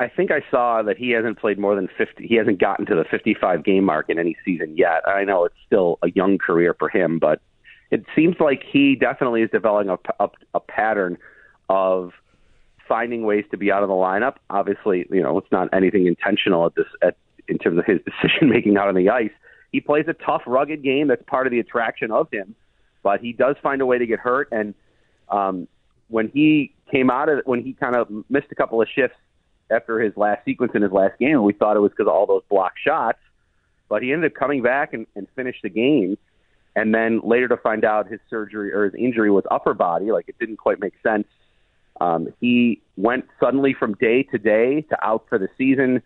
I 0.00 0.08
think 0.08 0.30
I 0.32 0.42
saw 0.50 0.82
that 0.82 0.96
he 0.96 1.10
hasn't 1.10 1.38
played 1.38 1.58
more 1.58 1.76
than 1.76 1.88
50. 1.96 2.26
He 2.26 2.34
hasn't 2.34 2.58
gotten 2.58 2.84
to 2.86 2.94
the 2.96 3.04
55 3.04 3.64
game 3.64 3.84
mark 3.84 4.10
in 4.10 4.18
any 4.18 4.36
season 4.44 4.76
yet. 4.76 5.06
I 5.06 5.24
know 5.24 5.44
it's 5.44 5.54
still 5.66 5.98
a 6.02 6.10
young 6.10 6.38
career 6.38 6.74
for 6.76 6.88
him, 6.88 7.18
but 7.18 7.40
it 7.90 8.04
seems 8.16 8.36
like 8.40 8.64
he 8.68 8.96
definitely 8.96 9.42
is 9.42 9.50
developing 9.50 9.90
a, 9.90 10.24
a, 10.24 10.28
a 10.54 10.60
pattern 10.60 11.16
of 11.68 12.12
finding 12.88 13.24
ways 13.24 13.44
to 13.52 13.56
be 13.56 13.70
out 13.70 13.84
of 13.84 13.88
the 13.88 13.94
lineup. 13.94 14.36
Obviously, 14.50 15.06
you 15.10 15.22
know, 15.22 15.38
it's 15.38 15.52
not 15.52 15.68
anything 15.72 16.06
intentional 16.06 16.66
at 16.66 16.74
this 16.74 16.86
at, 17.00 17.16
in 17.46 17.58
terms 17.58 17.78
of 17.78 17.84
his 17.84 18.00
decision 18.04 18.48
making 18.48 18.76
out 18.76 18.88
on 18.88 18.96
the 18.96 19.10
ice. 19.10 19.30
He 19.70 19.80
plays 19.80 20.06
a 20.08 20.12
tough, 20.12 20.42
rugged 20.46 20.82
game. 20.82 21.06
That's 21.06 21.22
part 21.22 21.46
of 21.46 21.52
the 21.52 21.60
attraction 21.60 22.10
of 22.10 22.28
him. 22.32 22.56
But 23.04 23.20
he 23.20 23.32
does 23.32 23.56
find 23.62 23.80
a 23.80 23.86
way 23.86 23.98
to 23.98 24.06
get 24.06 24.18
hurt. 24.18 24.48
And 24.50 24.74
um, 25.28 25.68
when 26.08 26.28
he 26.28 26.74
came 26.90 27.10
out 27.10 27.28
of 27.28 27.40
when 27.44 27.62
he 27.62 27.74
kind 27.74 27.94
of 27.96 28.08
missed 28.28 28.48
a 28.50 28.54
couple 28.54 28.80
of 28.82 28.88
shifts 28.92 29.16
after 29.70 30.00
his 30.00 30.16
last 30.16 30.44
sequence 30.44 30.72
in 30.74 30.82
his 30.82 30.92
last 30.92 31.18
game, 31.18 31.42
we 31.42 31.52
thought 31.52 31.76
it 31.76 31.80
was 31.80 31.90
because 31.90 32.06
of 32.06 32.14
all 32.14 32.26
those 32.26 32.42
block 32.48 32.72
shots. 32.82 33.18
But 33.88 34.02
he 34.02 34.12
ended 34.12 34.32
up 34.32 34.38
coming 34.38 34.62
back 34.62 34.92
and, 34.92 35.06
and 35.14 35.26
finished 35.36 35.62
the 35.62 35.68
game. 35.68 36.16
And 36.76 36.94
then 36.94 37.20
later 37.22 37.48
to 37.48 37.56
find 37.56 37.84
out 37.84 38.10
his 38.10 38.20
surgery 38.28 38.72
or 38.72 38.84
his 38.84 38.94
injury 38.94 39.30
was 39.30 39.44
upper 39.50 39.74
body, 39.74 40.10
like 40.10 40.28
it 40.28 40.36
didn't 40.38 40.56
quite 40.56 40.80
make 40.80 40.94
sense. 41.02 41.26
Um, 42.00 42.32
he 42.40 42.82
went 42.96 43.26
suddenly 43.38 43.74
from 43.78 43.94
day 43.94 44.24
to 44.24 44.38
day 44.38 44.80
to 44.82 45.04
out 45.04 45.26
for 45.28 45.38
the 45.38 45.48
season. 45.56 46.02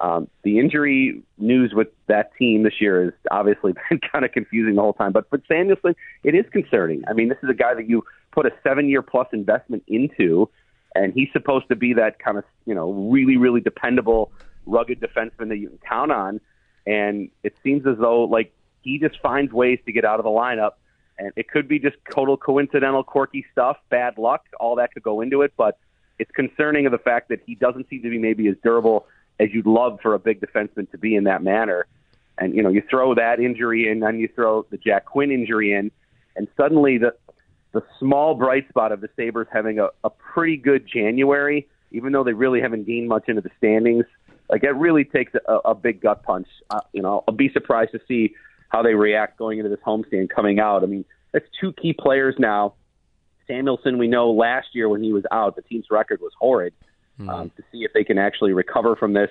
Um, 0.00 0.28
the 0.44 0.58
injury 0.58 1.22
news 1.38 1.72
with 1.74 1.88
that 2.08 2.30
team 2.36 2.62
this 2.62 2.80
year 2.80 3.04
has 3.04 3.12
obviously 3.30 3.72
been 3.90 4.00
kind 4.12 4.24
of 4.24 4.32
confusing 4.32 4.74
the 4.74 4.82
whole 4.82 4.92
time. 4.92 5.12
But 5.12 5.28
for 5.30 5.38
Samuelsson, 5.50 5.94
it 6.24 6.34
is 6.34 6.44
concerning. 6.52 7.02
I 7.08 7.12
mean, 7.12 7.28
this 7.28 7.38
is 7.42 7.48
a 7.48 7.54
guy 7.54 7.74
that 7.74 7.88
you 7.88 8.04
put 8.32 8.46
a 8.46 8.50
seven-year 8.62 9.02
plus 9.02 9.28
investment 9.32 9.82
into, 9.88 10.48
and 10.94 11.12
he's 11.12 11.28
supposed 11.32 11.68
to 11.68 11.76
be 11.76 11.94
that 11.94 12.18
kind 12.18 12.38
of 12.38 12.44
you 12.66 12.74
know 12.74 12.92
really 12.92 13.36
really 13.36 13.60
dependable, 13.60 14.32
rugged 14.66 15.00
defenseman 15.00 15.48
that 15.48 15.58
you 15.58 15.68
can 15.68 15.78
count 15.78 16.12
on. 16.12 16.40
And 16.86 17.30
it 17.42 17.54
seems 17.62 17.86
as 17.86 17.98
though 17.98 18.24
like 18.24 18.52
he 18.82 18.98
just 18.98 19.20
finds 19.20 19.52
ways 19.52 19.78
to 19.86 19.92
get 19.92 20.04
out 20.04 20.18
of 20.18 20.24
the 20.24 20.30
lineup. 20.30 20.72
And 21.18 21.32
it 21.36 21.48
could 21.48 21.68
be 21.68 21.78
just 21.78 21.96
total 22.10 22.38
coincidental, 22.38 23.04
quirky 23.04 23.44
stuff, 23.52 23.76
bad 23.90 24.16
luck. 24.16 24.46
All 24.58 24.76
that 24.76 24.94
could 24.94 25.02
go 25.02 25.20
into 25.20 25.42
it, 25.42 25.52
but 25.56 25.78
it's 26.18 26.30
concerning 26.30 26.86
of 26.86 26.92
the 26.92 26.98
fact 26.98 27.28
that 27.28 27.40
he 27.46 27.54
doesn't 27.54 27.88
seem 27.90 28.02
to 28.02 28.10
be 28.10 28.18
maybe 28.18 28.48
as 28.48 28.56
durable 28.62 29.06
as 29.38 29.48
you'd 29.52 29.66
love 29.66 29.98
for 30.02 30.14
a 30.14 30.18
big 30.18 30.40
defenseman 30.40 30.90
to 30.90 30.98
be 30.98 31.14
in 31.14 31.24
that 31.24 31.42
manner. 31.42 31.86
And 32.38 32.54
you 32.54 32.62
know, 32.62 32.70
you 32.70 32.82
throw 32.88 33.14
that 33.14 33.38
injury 33.38 33.88
in, 33.88 34.00
then 34.00 34.18
you 34.18 34.28
throw 34.34 34.66
the 34.70 34.78
Jack 34.78 35.04
Quinn 35.06 35.30
injury 35.30 35.72
in, 35.72 35.90
and 36.36 36.48
suddenly 36.56 36.98
the 36.98 37.14
the 37.72 37.82
small 37.98 38.34
bright 38.34 38.68
spot 38.68 38.92
of 38.92 39.00
the 39.00 39.08
Sabres 39.16 39.46
having 39.52 39.78
a, 39.78 39.88
a 40.04 40.10
pretty 40.10 40.56
good 40.56 40.88
January, 40.92 41.68
even 41.92 42.12
though 42.12 42.24
they 42.24 42.32
really 42.32 42.60
haven't 42.60 42.86
gained 42.86 43.08
much 43.08 43.28
into 43.28 43.40
the 43.40 43.50
standings. 43.58 44.04
Like 44.48 44.64
it 44.64 44.70
really 44.70 45.04
takes 45.04 45.32
a, 45.46 45.54
a 45.64 45.74
big 45.74 46.00
gut 46.00 46.22
punch. 46.22 46.48
Uh, 46.70 46.80
you 46.92 47.02
know, 47.02 47.24
I'll 47.28 47.34
be 47.34 47.50
surprised 47.52 47.92
to 47.92 48.00
see 48.08 48.34
how 48.68 48.82
they 48.82 48.94
react 48.94 49.38
going 49.38 49.58
into 49.58 49.70
this 49.70 49.80
homestand 49.86 50.30
coming 50.30 50.58
out. 50.58 50.82
I 50.82 50.86
mean, 50.86 51.04
that's 51.32 51.46
two 51.60 51.72
key 51.72 51.92
players 51.92 52.34
now. 52.38 52.74
Samuelsson, 53.48 53.98
we 53.98 54.08
know 54.08 54.30
last 54.30 54.68
year 54.72 54.88
when 54.88 55.02
he 55.02 55.12
was 55.12 55.24
out, 55.32 55.56
the 55.56 55.62
team's 55.62 55.86
record 55.90 56.20
was 56.20 56.32
horrid. 56.38 56.72
Mm-hmm. 57.18 57.28
Um, 57.28 57.50
to 57.56 57.62
see 57.70 57.84
if 57.84 57.92
they 57.92 58.02
can 58.02 58.16
actually 58.16 58.54
recover 58.54 58.96
from 58.96 59.12
this. 59.12 59.28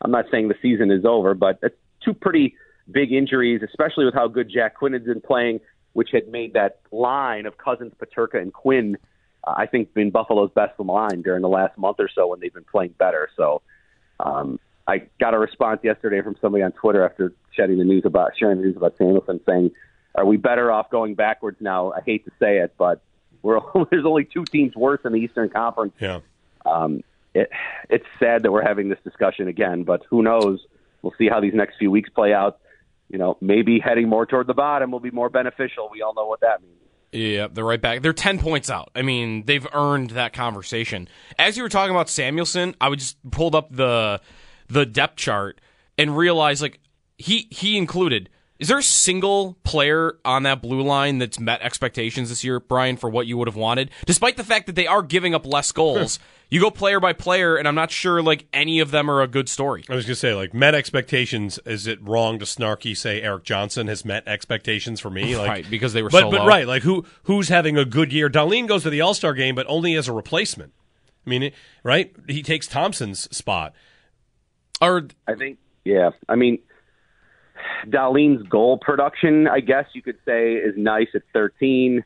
I'm 0.00 0.10
not 0.10 0.24
saying 0.30 0.48
the 0.48 0.54
season 0.62 0.90
is 0.90 1.04
over, 1.04 1.34
but 1.34 1.58
it's 1.62 1.76
two 2.02 2.14
pretty 2.14 2.54
big 2.90 3.12
injuries, 3.12 3.60
especially 3.62 4.06
with 4.06 4.14
how 4.14 4.28
good 4.28 4.48
Jack 4.48 4.76
Quinn 4.76 4.94
has 4.94 5.02
been 5.02 5.20
playing, 5.20 5.60
which 5.96 6.10
had 6.12 6.28
made 6.28 6.52
that 6.52 6.78
line 6.92 7.46
of 7.46 7.56
Cozens, 7.56 7.94
Peterka, 7.94 8.34
and 8.34 8.52
Quinn, 8.52 8.98
uh, 9.44 9.54
I 9.56 9.64
think, 9.64 9.94
been 9.94 10.10
Buffalo's 10.10 10.50
best 10.54 10.78
line 10.78 11.22
during 11.22 11.40
the 11.40 11.48
last 11.48 11.78
month 11.78 11.96
or 12.00 12.10
so 12.14 12.26
when 12.26 12.38
they've 12.38 12.52
been 12.52 12.64
playing 12.70 12.92
better. 12.98 13.30
So 13.34 13.62
um, 14.20 14.60
I 14.86 15.04
got 15.18 15.32
a 15.32 15.38
response 15.38 15.80
yesterday 15.82 16.20
from 16.20 16.36
somebody 16.38 16.62
on 16.62 16.72
Twitter 16.72 17.02
after 17.02 17.32
sharing 17.52 17.78
the 17.78 17.84
news 17.84 18.02
about 18.04 18.32
sharing 18.38 18.58
the 18.58 18.64
news 18.64 18.76
about 18.76 18.98
Samuelsson 18.98 19.40
saying, 19.46 19.70
"Are 20.14 20.26
we 20.26 20.36
better 20.36 20.70
off 20.70 20.90
going 20.90 21.14
backwards 21.14 21.56
now?" 21.62 21.92
I 21.92 22.02
hate 22.04 22.26
to 22.26 22.30
say 22.38 22.58
it, 22.58 22.74
but 22.76 23.00
we're 23.40 23.60
there's 23.90 24.04
only 24.04 24.26
two 24.26 24.44
teams 24.44 24.76
worse 24.76 25.00
in 25.02 25.14
the 25.14 25.18
Eastern 25.18 25.48
Conference. 25.48 25.94
Yeah. 25.98 26.20
Um, 26.66 27.02
it, 27.34 27.48
it's 27.88 28.06
sad 28.18 28.42
that 28.42 28.52
we're 28.52 28.62
having 28.62 28.90
this 28.90 28.98
discussion 29.02 29.48
again, 29.48 29.84
but 29.84 30.02
who 30.10 30.22
knows? 30.22 30.60
We'll 31.00 31.14
see 31.16 31.28
how 31.28 31.40
these 31.40 31.54
next 31.54 31.78
few 31.78 31.90
weeks 31.90 32.10
play 32.10 32.34
out. 32.34 32.58
You 33.08 33.18
know, 33.18 33.36
maybe 33.40 33.78
heading 33.78 34.08
more 34.08 34.26
toward 34.26 34.46
the 34.46 34.54
bottom 34.54 34.90
will 34.90 35.00
be 35.00 35.10
more 35.10 35.30
beneficial. 35.30 35.88
We 35.90 36.02
all 36.02 36.14
know 36.14 36.26
what 36.26 36.40
that 36.40 36.60
means. 36.60 36.72
Yeah, 37.12 37.46
they're 37.50 37.64
right 37.64 37.80
back. 37.80 38.02
They're 38.02 38.12
10 38.12 38.38
points 38.40 38.68
out. 38.68 38.90
I 38.94 39.02
mean, 39.02 39.44
they've 39.44 39.66
earned 39.72 40.10
that 40.10 40.32
conversation. 40.32 41.08
As 41.38 41.56
you 41.56 41.62
were 41.62 41.68
talking 41.68 41.94
about 41.94 42.08
Samuelsson, 42.08 42.74
I 42.80 42.88
would 42.88 42.98
just 42.98 43.16
pulled 43.30 43.54
up 43.54 43.68
the 43.70 44.20
the 44.68 44.84
depth 44.84 45.16
chart 45.16 45.60
and 45.96 46.16
realized 46.16 46.60
like 46.60 46.80
he 47.16 47.46
he 47.50 47.78
included 47.78 48.28
is 48.58 48.68
there 48.68 48.78
a 48.78 48.82
single 48.82 49.58
player 49.64 50.18
on 50.24 50.44
that 50.44 50.62
blue 50.62 50.80
line 50.82 51.18
that's 51.18 51.38
met 51.38 51.60
expectations 51.60 52.30
this 52.30 52.42
year, 52.42 52.58
Brian, 52.58 52.96
for 52.96 53.10
what 53.10 53.26
you 53.26 53.36
would 53.36 53.48
have 53.48 53.56
wanted? 53.56 53.90
Despite 54.06 54.38
the 54.38 54.44
fact 54.44 54.66
that 54.66 54.74
they 54.74 54.86
are 54.86 55.02
giving 55.02 55.34
up 55.34 55.46
less 55.46 55.72
goals, 55.72 56.18
you 56.48 56.60
go 56.60 56.70
player 56.70 57.00
by 57.00 57.12
player, 57.12 57.56
and 57.56 57.66
I'm 57.66 57.74
not 57.74 57.90
sure 57.90 58.22
like 58.22 58.46
any 58.52 58.80
of 58.80 58.90
them 58.90 59.10
are 59.10 59.22
a 59.22 59.26
good 59.26 59.48
story. 59.48 59.84
I 59.88 59.94
was 59.94 60.04
gonna 60.04 60.14
say 60.14 60.34
like 60.34 60.54
met 60.54 60.74
expectations. 60.74 61.58
Is 61.66 61.86
it 61.86 62.00
wrong 62.02 62.38
to 62.38 62.44
snarky 62.44 62.96
say 62.96 63.22
Erik 63.22 63.44
Johnson 63.44 63.88
has 63.88 64.04
met 64.04 64.26
expectations 64.28 65.00
for 65.00 65.10
me? 65.10 65.36
Like, 65.36 65.48
right, 65.48 65.70
because 65.70 65.92
they 65.92 66.02
were 66.02 66.10
but 66.10 66.20
so 66.20 66.30
but 66.30 66.40
low. 66.40 66.46
right 66.46 66.66
like 66.66 66.82
who 66.82 67.04
who's 67.24 67.48
having 67.48 67.76
a 67.76 67.84
good 67.84 68.12
year? 68.12 68.28
Dahlin 68.28 68.68
goes 68.68 68.82
to 68.84 68.90
the 68.90 69.00
All 69.00 69.14
Star 69.14 69.34
game, 69.34 69.54
but 69.54 69.66
only 69.68 69.94
as 69.94 70.08
a 70.08 70.12
replacement. 70.12 70.72
I 71.26 71.30
mean, 71.30 71.52
right? 71.82 72.14
He 72.28 72.42
takes 72.42 72.66
Thompson's 72.66 73.28
spot. 73.36 73.74
Or 74.80 75.08
I 75.26 75.34
think, 75.34 75.58
yeah. 75.84 76.10
I 76.28 76.36
mean, 76.36 76.58
Dahlin's 77.86 78.46
goal 78.48 78.78
production, 78.78 79.48
I 79.48 79.60
guess 79.60 79.86
you 79.92 80.02
could 80.02 80.18
say, 80.24 80.54
is 80.54 80.74
nice 80.76 81.08
at 81.14 81.22
13, 81.32 82.04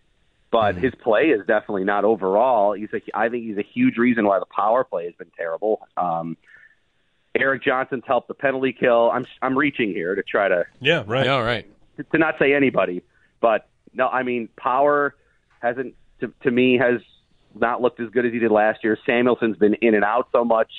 but 0.50 0.76
his 0.76 0.92
play 1.02 1.26
is 1.26 1.40
definitely 1.46 1.84
not 1.84 2.04
overall. 2.04 2.72
He's 2.72 2.88
a, 2.92 3.00
I 3.14 3.28
think 3.28 3.44
he's 3.44 3.58
a 3.58 3.66
huge 3.74 3.96
reason 3.96 4.26
why 4.26 4.38
the 4.38 4.46
power 4.46 4.84
play 4.84 5.04
has 5.04 5.14
been 5.14 5.30
terrible. 5.36 5.86
Um, 5.96 6.36
Erik 7.38 7.62
Johnson's 7.62 8.02
helped 8.06 8.28
the 8.28 8.34
penalty 8.34 8.72
kill. 8.72 9.10
I'm 9.10 9.26
I'm 9.40 9.56
reaching 9.56 9.90
here 9.90 10.14
to 10.14 10.22
try 10.22 10.48
to 10.48 10.64
Yeah, 10.80 11.04
right. 11.06 11.26
Yeah, 11.26 11.38
right. 11.38 11.66
to, 11.96 12.02
to 12.04 12.18
not 12.18 12.34
say 12.40 12.54
anybody, 12.54 13.02
but 13.40 13.68
no, 13.94 14.08
I 14.08 14.24
mean 14.24 14.48
power 14.56 15.14
hasn't 15.60 15.94
to, 16.20 16.32
to 16.42 16.50
me 16.50 16.78
has 16.78 17.00
not 17.54 17.80
looked 17.80 18.00
as 18.00 18.10
good 18.10 18.26
as 18.26 18.32
he 18.32 18.38
did 18.38 18.50
last 18.50 18.82
year. 18.82 18.98
Samuelsson's 19.06 19.56
been 19.56 19.74
in 19.74 19.94
and 19.94 20.04
out 20.04 20.28
so 20.32 20.44
much. 20.44 20.70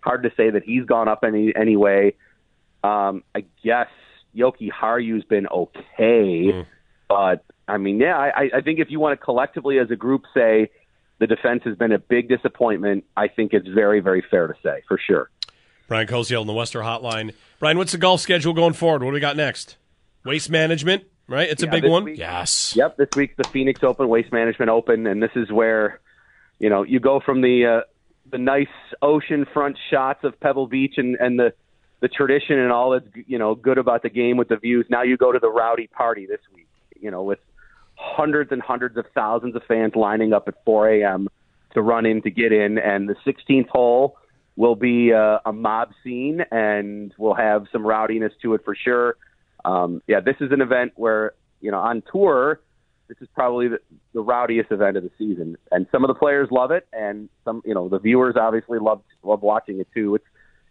Hard 0.00 0.22
to 0.24 0.30
say 0.36 0.50
that 0.50 0.62
he's 0.64 0.84
gone 0.84 1.08
up 1.08 1.24
any 1.24 1.52
anyway. 1.54 2.14
Um, 2.82 3.22
I 3.34 3.44
guess 3.64 3.88
Jokiharju's 4.34 5.24
been 5.24 5.46
okay, 5.46 6.66
but 7.08 7.44
I 7.70 7.76
mean, 7.78 7.98
yeah, 8.00 8.16
I, 8.18 8.50
I 8.56 8.60
think 8.60 8.78
if 8.80 8.90
you 8.90 9.00
want 9.00 9.18
to 9.18 9.24
collectively 9.24 9.78
as 9.78 9.90
a 9.90 9.96
group 9.96 10.24
say 10.34 10.70
the 11.18 11.26
defense 11.26 11.62
has 11.64 11.76
been 11.76 11.92
a 11.92 11.98
big 11.98 12.28
disappointment, 12.28 13.04
I 13.16 13.28
think 13.28 13.52
it's 13.52 13.68
very, 13.68 14.00
very 14.00 14.22
fair 14.30 14.46
to 14.46 14.54
say 14.62 14.82
for 14.88 14.98
sure. 14.98 15.30
Brian 15.86 16.06
Koziol 16.06 16.40
on 16.40 16.46
the 16.46 16.52
Western 16.52 16.84
Hotline. 16.84 17.34
Brian, 17.58 17.76
what's 17.76 17.92
the 17.92 17.98
golf 17.98 18.20
schedule 18.20 18.52
going 18.52 18.72
forward? 18.74 19.02
What 19.02 19.10
do 19.10 19.14
we 19.14 19.20
got 19.20 19.36
next? 19.36 19.76
Waste 20.24 20.48
management, 20.50 21.04
right? 21.26 21.48
It's 21.48 21.62
a 21.62 21.66
big 21.66 21.84
one. 21.84 22.04
week- 22.04 22.18
Yes. 22.18 22.74
Yep, 22.76 22.96
this 22.96 23.08
week's 23.16 23.36
the 23.36 23.44
Phoenix 23.48 23.82
Open, 23.82 24.08
Waste 24.08 24.32
Management 24.32 24.70
Open, 24.70 25.06
and 25.06 25.22
this 25.22 25.32
is 25.34 25.50
where 25.50 26.00
you 26.58 26.68
know 26.70 26.82
you 26.84 27.00
go 27.00 27.20
from 27.20 27.40
the 27.40 27.66
uh, 27.66 27.80
the 28.30 28.38
nice 28.38 28.68
ocean 29.02 29.46
front 29.52 29.76
shots 29.90 30.22
of 30.24 30.38
Pebble 30.40 30.66
Beach 30.68 30.94
and 30.98 31.16
and 31.16 31.38
the 31.38 31.52
the 32.00 32.08
tradition 32.08 32.58
and 32.58 32.70
all 32.70 32.90
that's 32.90 33.06
you 33.26 33.38
know 33.38 33.54
good 33.54 33.78
about 33.78 34.02
the 34.02 34.10
game 34.10 34.36
with 34.36 34.48
the 34.48 34.56
views. 34.56 34.86
Now 34.88 35.02
you 35.02 35.16
go 35.16 35.32
to 35.32 35.38
the 35.38 35.50
rowdy 35.50 35.86
party 35.88 36.26
this 36.26 36.40
week, 36.54 36.68
you 37.00 37.10
know, 37.10 37.22
with 37.24 37.38
hundreds 38.00 38.50
and 38.50 38.62
hundreds 38.62 38.96
of 38.96 39.04
thousands 39.14 39.54
of 39.54 39.62
fans 39.68 39.94
lining 39.94 40.32
up 40.32 40.48
at 40.48 40.54
4 40.64 40.88
a.m. 40.88 41.28
to 41.74 41.82
run 41.82 42.06
in 42.06 42.22
to 42.22 42.30
get 42.30 42.52
in, 42.52 42.78
and 42.78 43.08
the 43.08 43.16
16th 43.26 43.68
hole 43.68 44.16
will 44.56 44.74
be 44.74 45.12
uh, 45.12 45.38
a 45.44 45.52
mob 45.52 45.90
scene, 46.02 46.40
and 46.50 47.12
we'll 47.18 47.34
have 47.34 47.66
some 47.70 47.82
rowdiness 47.82 48.32
to 48.42 48.54
it 48.54 48.62
for 48.64 48.74
sure. 48.74 49.16
Um, 49.64 50.02
yeah, 50.06 50.20
this 50.20 50.36
is 50.40 50.50
an 50.50 50.62
event 50.62 50.92
where 50.96 51.34
you 51.60 51.70
know 51.70 51.78
on 51.78 52.02
tour. 52.10 52.60
This 53.08 53.18
is 53.20 53.28
probably 53.34 53.68
the, 53.68 53.80
the 54.14 54.20
rowdiest 54.20 54.70
event 54.70 54.96
of 54.96 55.02
the 55.02 55.10
season, 55.18 55.56
and 55.70 55.86
some 55.92 56.04
of 56.04 56.08
the 56.08 56.14
players 56.14 56.48
love 56.50 56.70
it, 56.70 56.86
and 56.92 57.28
some, 57.44 57.60
you 57.64 57.74
know, 57.74 57.88
the 57.88 57.98
viewers 57.98 58.36
obviously 58.40 58.78
love 58.78 59.02
love 59.22 59.42
watching 59.42 59.80
it 59.80 59.88
too. 59.94 60.14
It's 60.14 60.24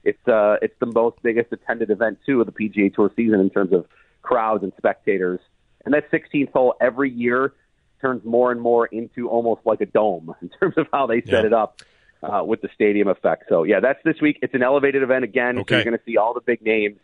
it's 0.03 0.27
uh, 0.27 0.55
it's 0.61 0.75
the 0.79 0.87
most 0.87 1.17
biggest 1.21 1.51
attended 1.51 1.89
event 1.89 2.19
too 2.25 2.41
of 2.41 2.47
the 2.47 2.53
PGA 2.53 2.93
Tour 2.93 3.11
season 3.15 3.39
in 3.39 3.49
terms 3.49 3.73
of 3.73 3.85
crowds 4.21 4.63
and 4.63 4.71
spectators. 4.77 5.39
And 5.85 5.93
that 5.93 6.09
16th 6.11 6.51
hole 6.51 6.75
every 6.81 7.09
year 7.09 7.53
turns 8.01 8.23
more 8.23 8.51
and 8.51 8.61
more 8.61 8.85
into 8.87 9.29
almost 9.29 9.61
like 9.65 9.81
a 9.81 9.85
dome 9.85 10.33
in 10.41 10.49
terms 10.59 10.75
of 10.77 10.87
how 10.91 11.07
they 11.07 11.21
set 11.21 11.29
Yeah. 11.31 11.45
it 11.47 11.53
up 11.53 11.81
uh, 12.23 12.43
with 12.45 12.61
the 12.61 12.69
stadium 12.73 13.07
effect. 13.07 13.45
So 13.49 13.63
yeah, 13.63 13.79
that's 13.79 13.99
this 14.03 14.19
week. 14.21 14.39
It's 14.41 14.53
an 14.53 14.63
elevated 14.63 15.03
event 15.03 15.23
again. 15.23 15.55
So 15.55 15.75
you're 15.75 15.85
going 15.85 15.97
to 15.97 16.03
see 16.05 16.17
all 16.17 16.33
the 16.33 16.41
big 16.41 16.61
names 16.61 16.97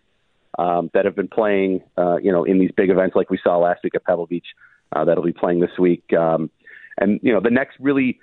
um, 0.57 0.89
that 0.93 1.05
have 1.05 1.15
been 1.15 1.27
playing, 1.27 1.83
uh, 1.97 2.17
you 2.17 2.31
know, 2.31 2.43
in 2.43 2.59
these 2.59 2.71
big 2.75 2.89
events 2.89 3.15
like 3.15 3.29
we 3.29 3.39
saw 3.43 3.57
last 3.57 3.83
week 3.83 3.95
at 3.95 4.03
Pebble 4.03 4.25
Beach. 4.25 4.45
Uh, 4.93 5.03
that'll 5.03 5.23
be 5.23 5.33
playing 5.33 5.59
this 5.59 5.77
week. 5.79 6.13
Um, 6.13 6.49
and 6.97 7.19
you 7.23 7.33
know, 7.33 7.39
the 7.41 7.49
next 7.49 7.77
really 7.79 8.19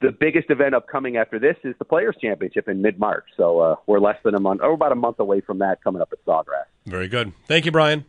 the 0.00 0.12
biggest 0.12 0.48
event 0.50 0.74
upcoming 0.74 1.16
after 1.16 1.40
this 1.40 1.56
is 1.64 1.74
the 1.80 1.84
Players 1.84 2.14
Championship 2.20 2.68
in 2.68 2.82
mid 2.82 3.00
March. 3.00 3.24
So 3.36 3.58
uh, 3.58 3.76
we're 3.86 3.98
less 3.98 4.18
than 4.22 4.36
a 4.36 4.40
month, 4.40 4.60
or 4.62 4.70
about 4.72 4.92
a 4.92 4.96
month 4.96 5.18
away 5.18 5.40
from 5.40 5.58
that 5.58 5.82
coming 5.82 6.00
up 6.00 6.10
at 6.12 6.24
Sawgrass. 6.24 6.66
Very 6.86 7.08
good. 7.08 7.32
Thank 7.46 7.64
you, 7.64 7.72
Brian. 7.72 8.04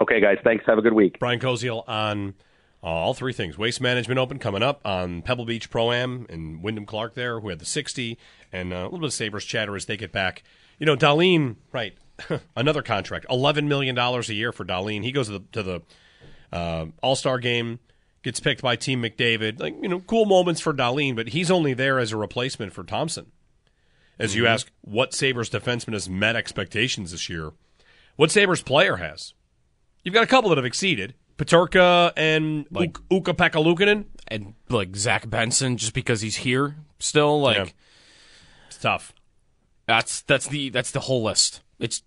Okay, 0.00 0.20
guys. 0.20 0.38
Thanks. 0.44 0.64
Have 0.66 0.78
a 0.78 0.82
good 0.82 0.92
week. 0.92 1.18
Brian 1.18 1.40
Koziol 1.40 1.82
on 1.88 2.34
uh, 2.82 2.86
all 2.86 3.14
three 3.14 3.32
things. 3.32 3.58
Waste 3.58 3.80
Management 3.80 4.18
Open 4.18 4.38
coming 4.38 4.62
up 4.62 4.80
on 4.84 5.22
Pebble 5.22 5.44
Beach 5.44 5.70
Pro 5.70 5.90
Am 5.92 6.26
and 6.28 6.62
Wyndham 6.62 6.86
Clark 6.86 7.14
there, 7.14 7.40
who 7.40 7.48
had 7.48 7.58
the 7.58 7.64
60, 7.64 8.16
and 8.52 8.72
uh, 8.72 8.76
a 8.76 8.84
little 8.84 9.00
bit 9.00 9.06
of 9.06 9.12
Sabres 9.12 9.44
chatter 9.44 9.74
as 9.74 9.86
they 9.86 9.96
get 9.96 10.12
back. 10.12 10.44
You 10.78 10.86
know, 10.86 10.96
Dahlin, 10.96 11.56
right, 11.72 11.94
another 12.56 12.82
contract, 12.82 13.26
$11 13.28 13.66
million 13.66 13.98
a 13.98 14.20
year 14.32 14.52
for 14.52 14.64
Dahlin. 14.64 15.02
He 15.02 15.10
goes 15.10 15.26
to 15.26 15.32
the, 15.40 15.44
to 15.52 15.62
the 15.64 15.80
uh, 16.52 16.86
All 17.02 17.16
Star 17.16 17.38
game, 17.38 17.80
gets 18.22 18.38
picked 18.38 18.62
by 18.62 18.76
Team 18.76 19.02
McDavid. 19.02 19.58
Like, 19.60 19.74
you 19.82 19.88
know, 19.88 19.98
cool 20.00 20.24
moments 20.26 20.60
for 20.60 20.72
Dahlin, 20.72 21.16
but 21.16 21.28
he's 21.30 21.50
only 21.50 21.74
there 21.74 21.98
as 21.98 22.12
a 22.12 22.16
replacement 22.16 22.72
for 22.72 22.84
Thompson. 22.84 23.32
As 24.20 24.34
you 24.36 24.44
Mhm. 24.44 24.48
ask, 24.50 24.70
what 24.80 25.12
Sabres 25.14 25.50
defenseman 25.50 25.92
has 25.94 26.08
met 26.08 26.36
expectations 26.36 27.10
this 27.12 27.28
year? 27.28 27.52
What 28.16 28.30
Sabres 28.32 28.62
player 28.62 28.96
has? 28.96 29.32
You've 30.02 30.14
got 30.14 30.24
a 30.24 30.28
couple 30.28 30.50
that 30.50 30.58
have 30.58 30.64
exceeded. 30.64 31.14
Peterka 31.36 32.12
and 32.16 32.66
like, 32.70 32.98
Ukko-Pekka 33.10 33.62
Luukkonen. 33.62 34.06
And 34.26 34.54
like 34.68 34.94
Zach 34.96 35.28
Benson, 35.30 35.76
just 35.76 35.94
because 35.94 36.20
he's 36.20 36.36
here 36.36 36.76
still, 36.98 37.40
like 37.40 37.56
Yeah. 37.56 37.66
It's 38.66 38.78
tough. 38.78 39.14
That's 39.86 40.20
that's 40.22 40.46
the 40.48 40.68
that's 40.68 40.90
the 40.90 41.00
whole 41.00 41.22
list. 41.22 41.62
It's 41.78 42.02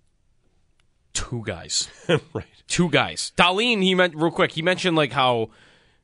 two 1.13 1.41
guys, 1.45 1.89
right? 2.33 2.45
Two 2.67 2.89
guys. 2.89 3.31
Dahlin, 3.35 3.81
he 3.81 3.95
meant 3.95 4.15
real 4.15 4.31
quick. 4.31 4.51
He 4.51 4.61
mentioned 4.61 4.95
like 4.95 5.13
how 5.13 5.49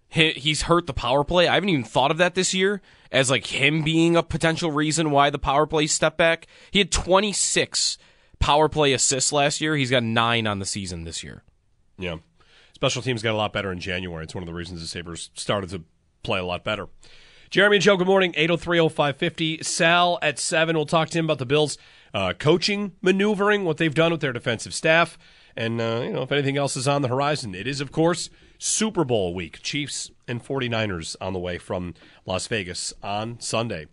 he, 0.10 0.32
he's 0.32 0.64
hurt 0.64 0.88
the 0.88 0.94
power 0.94 1.24
play. 1.24 1.48
I 1.48 1.54
haven't 1.54 1.70
even 1.70 1.84
thought 1.84 2.12
of 2.12 2.18
that 2.18 2.34
this 2.34 2.54
year 2.54 2.82
as 3.12 3.30
like 3.30 3.48
him 3.48 3.84
being 3.84 4.16
a 4.16 4.24
potential 4.24 4.72
reason 4.72 5.12
why 5.12 5.30
the 5.30 5.40
power 5.40 5.68
play 5.68 5.86
stepped 5.88 6.18
back. 6.18 6.48
He 6.72 6.80
had 6.80 6.92
26 6.92 7.98
power 8.40 8.70
play 8.70 8.94
assists 8.94 9.32
last 9.32 9.62
year. 9.62 9.76
He's 9.76 9.92
got 9.92 10.04
nine 10.04 10.48
on 10.48 10.60
the 10.60 10.66
season 10.66 11.04
this 11.04 11.24
year. 11.24 11.44
Yeah. 11.98 12.18
Special 12.74 13.02
teams 13.02 13.24
got 13.24 13.34
a 13.34 13.38
lot 13.38 13.54
better 13.54 13.72
in 13.72 13.80
January. 13.80 14.24
It's 14.24 14.36
one 14.36 14.44
of 14.44 14.48
the 14.48 14.54
reasons 14.54 14.82
the 14.82 14.88
Sabres 14.88 15.32
started 15.34 15.70
to 15.72 15.84
play 16.24 16.40
a 16.40 16.46
lot 16.46 16.64
better. 16.64 16.88
Jeremy 17.50 17.78
and 17.78 17.84
Joe, 17.84 17.98
good 17.98 18.08
morning. 18.08 18.34
8030550. 18.34 19.64
Sal 19.66 20.20
at 20.22 20.38
7. 20.38 20.76
We'll 20.76 20.86
talk 20.86 21.10
to 21.10 21.20
him 21.20 21.26
about 21.26 21.40
the 21.40 21.46
Bills' 21.46 21.78
uh, 22.14 22.34
coaching, 22.34 22.92
maneuvering, 23.02 23.64
what 23.64 23.78
they've 23.78 23.94
done 23.94 24.12
with 24.12 24.22
their 24.22 24.34
defensive 24.34 24.74
staff, 24.74 25.18
and 25.56 25.80
uh, 25.80 26.02
you 26.04 26.12
know 26.12 26.22
if 26.24 26.32
anything 26.32 26.58
else 26.58 26.76
is 26.76 26.88
on 26.88 27.02
the 27.02 27.08
horizon. 27.08 27.56
It 27.56 27.68
is, 27.68 27.80
of 27.80 27.92
course, 27.92 28.30
Super 28.58 29.04
Bowl 29.04 29.34
week. 29.34 29.62
Chiefs 29.62 30.12
and 30.28 30.44
49ers 30.44 31.16
on 31.22 31.34
the 31.34 31.40
way 31.40 31.58
from 31.58 31.94
Las 32.26 32.48
Vegas 32.48 32.94
on 33.02 33.40
Sunday. 33.40 33.88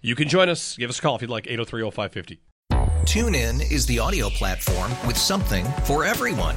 You 0.00 0.14
can 0.14 0.28
join 0.28 0.48
us. 0.48 0.76
Give 0.76 0.90
us 0.90 0.98
a 0.98 1.02
call 1.02 1.16
if 1.16 1.22
you'd 1.22 1.30
like. 1.30 1.44
8030550. 1.44 2.38
TuneIn 3.04 3.70
is 3.70 3.86
the 3.86 3.98
audio 3.98 4.30
platform 4.30 4.90
with 5.06 5.16
something 5.16 5.66
for 5.84 6.04
everyone. 6.04 6.56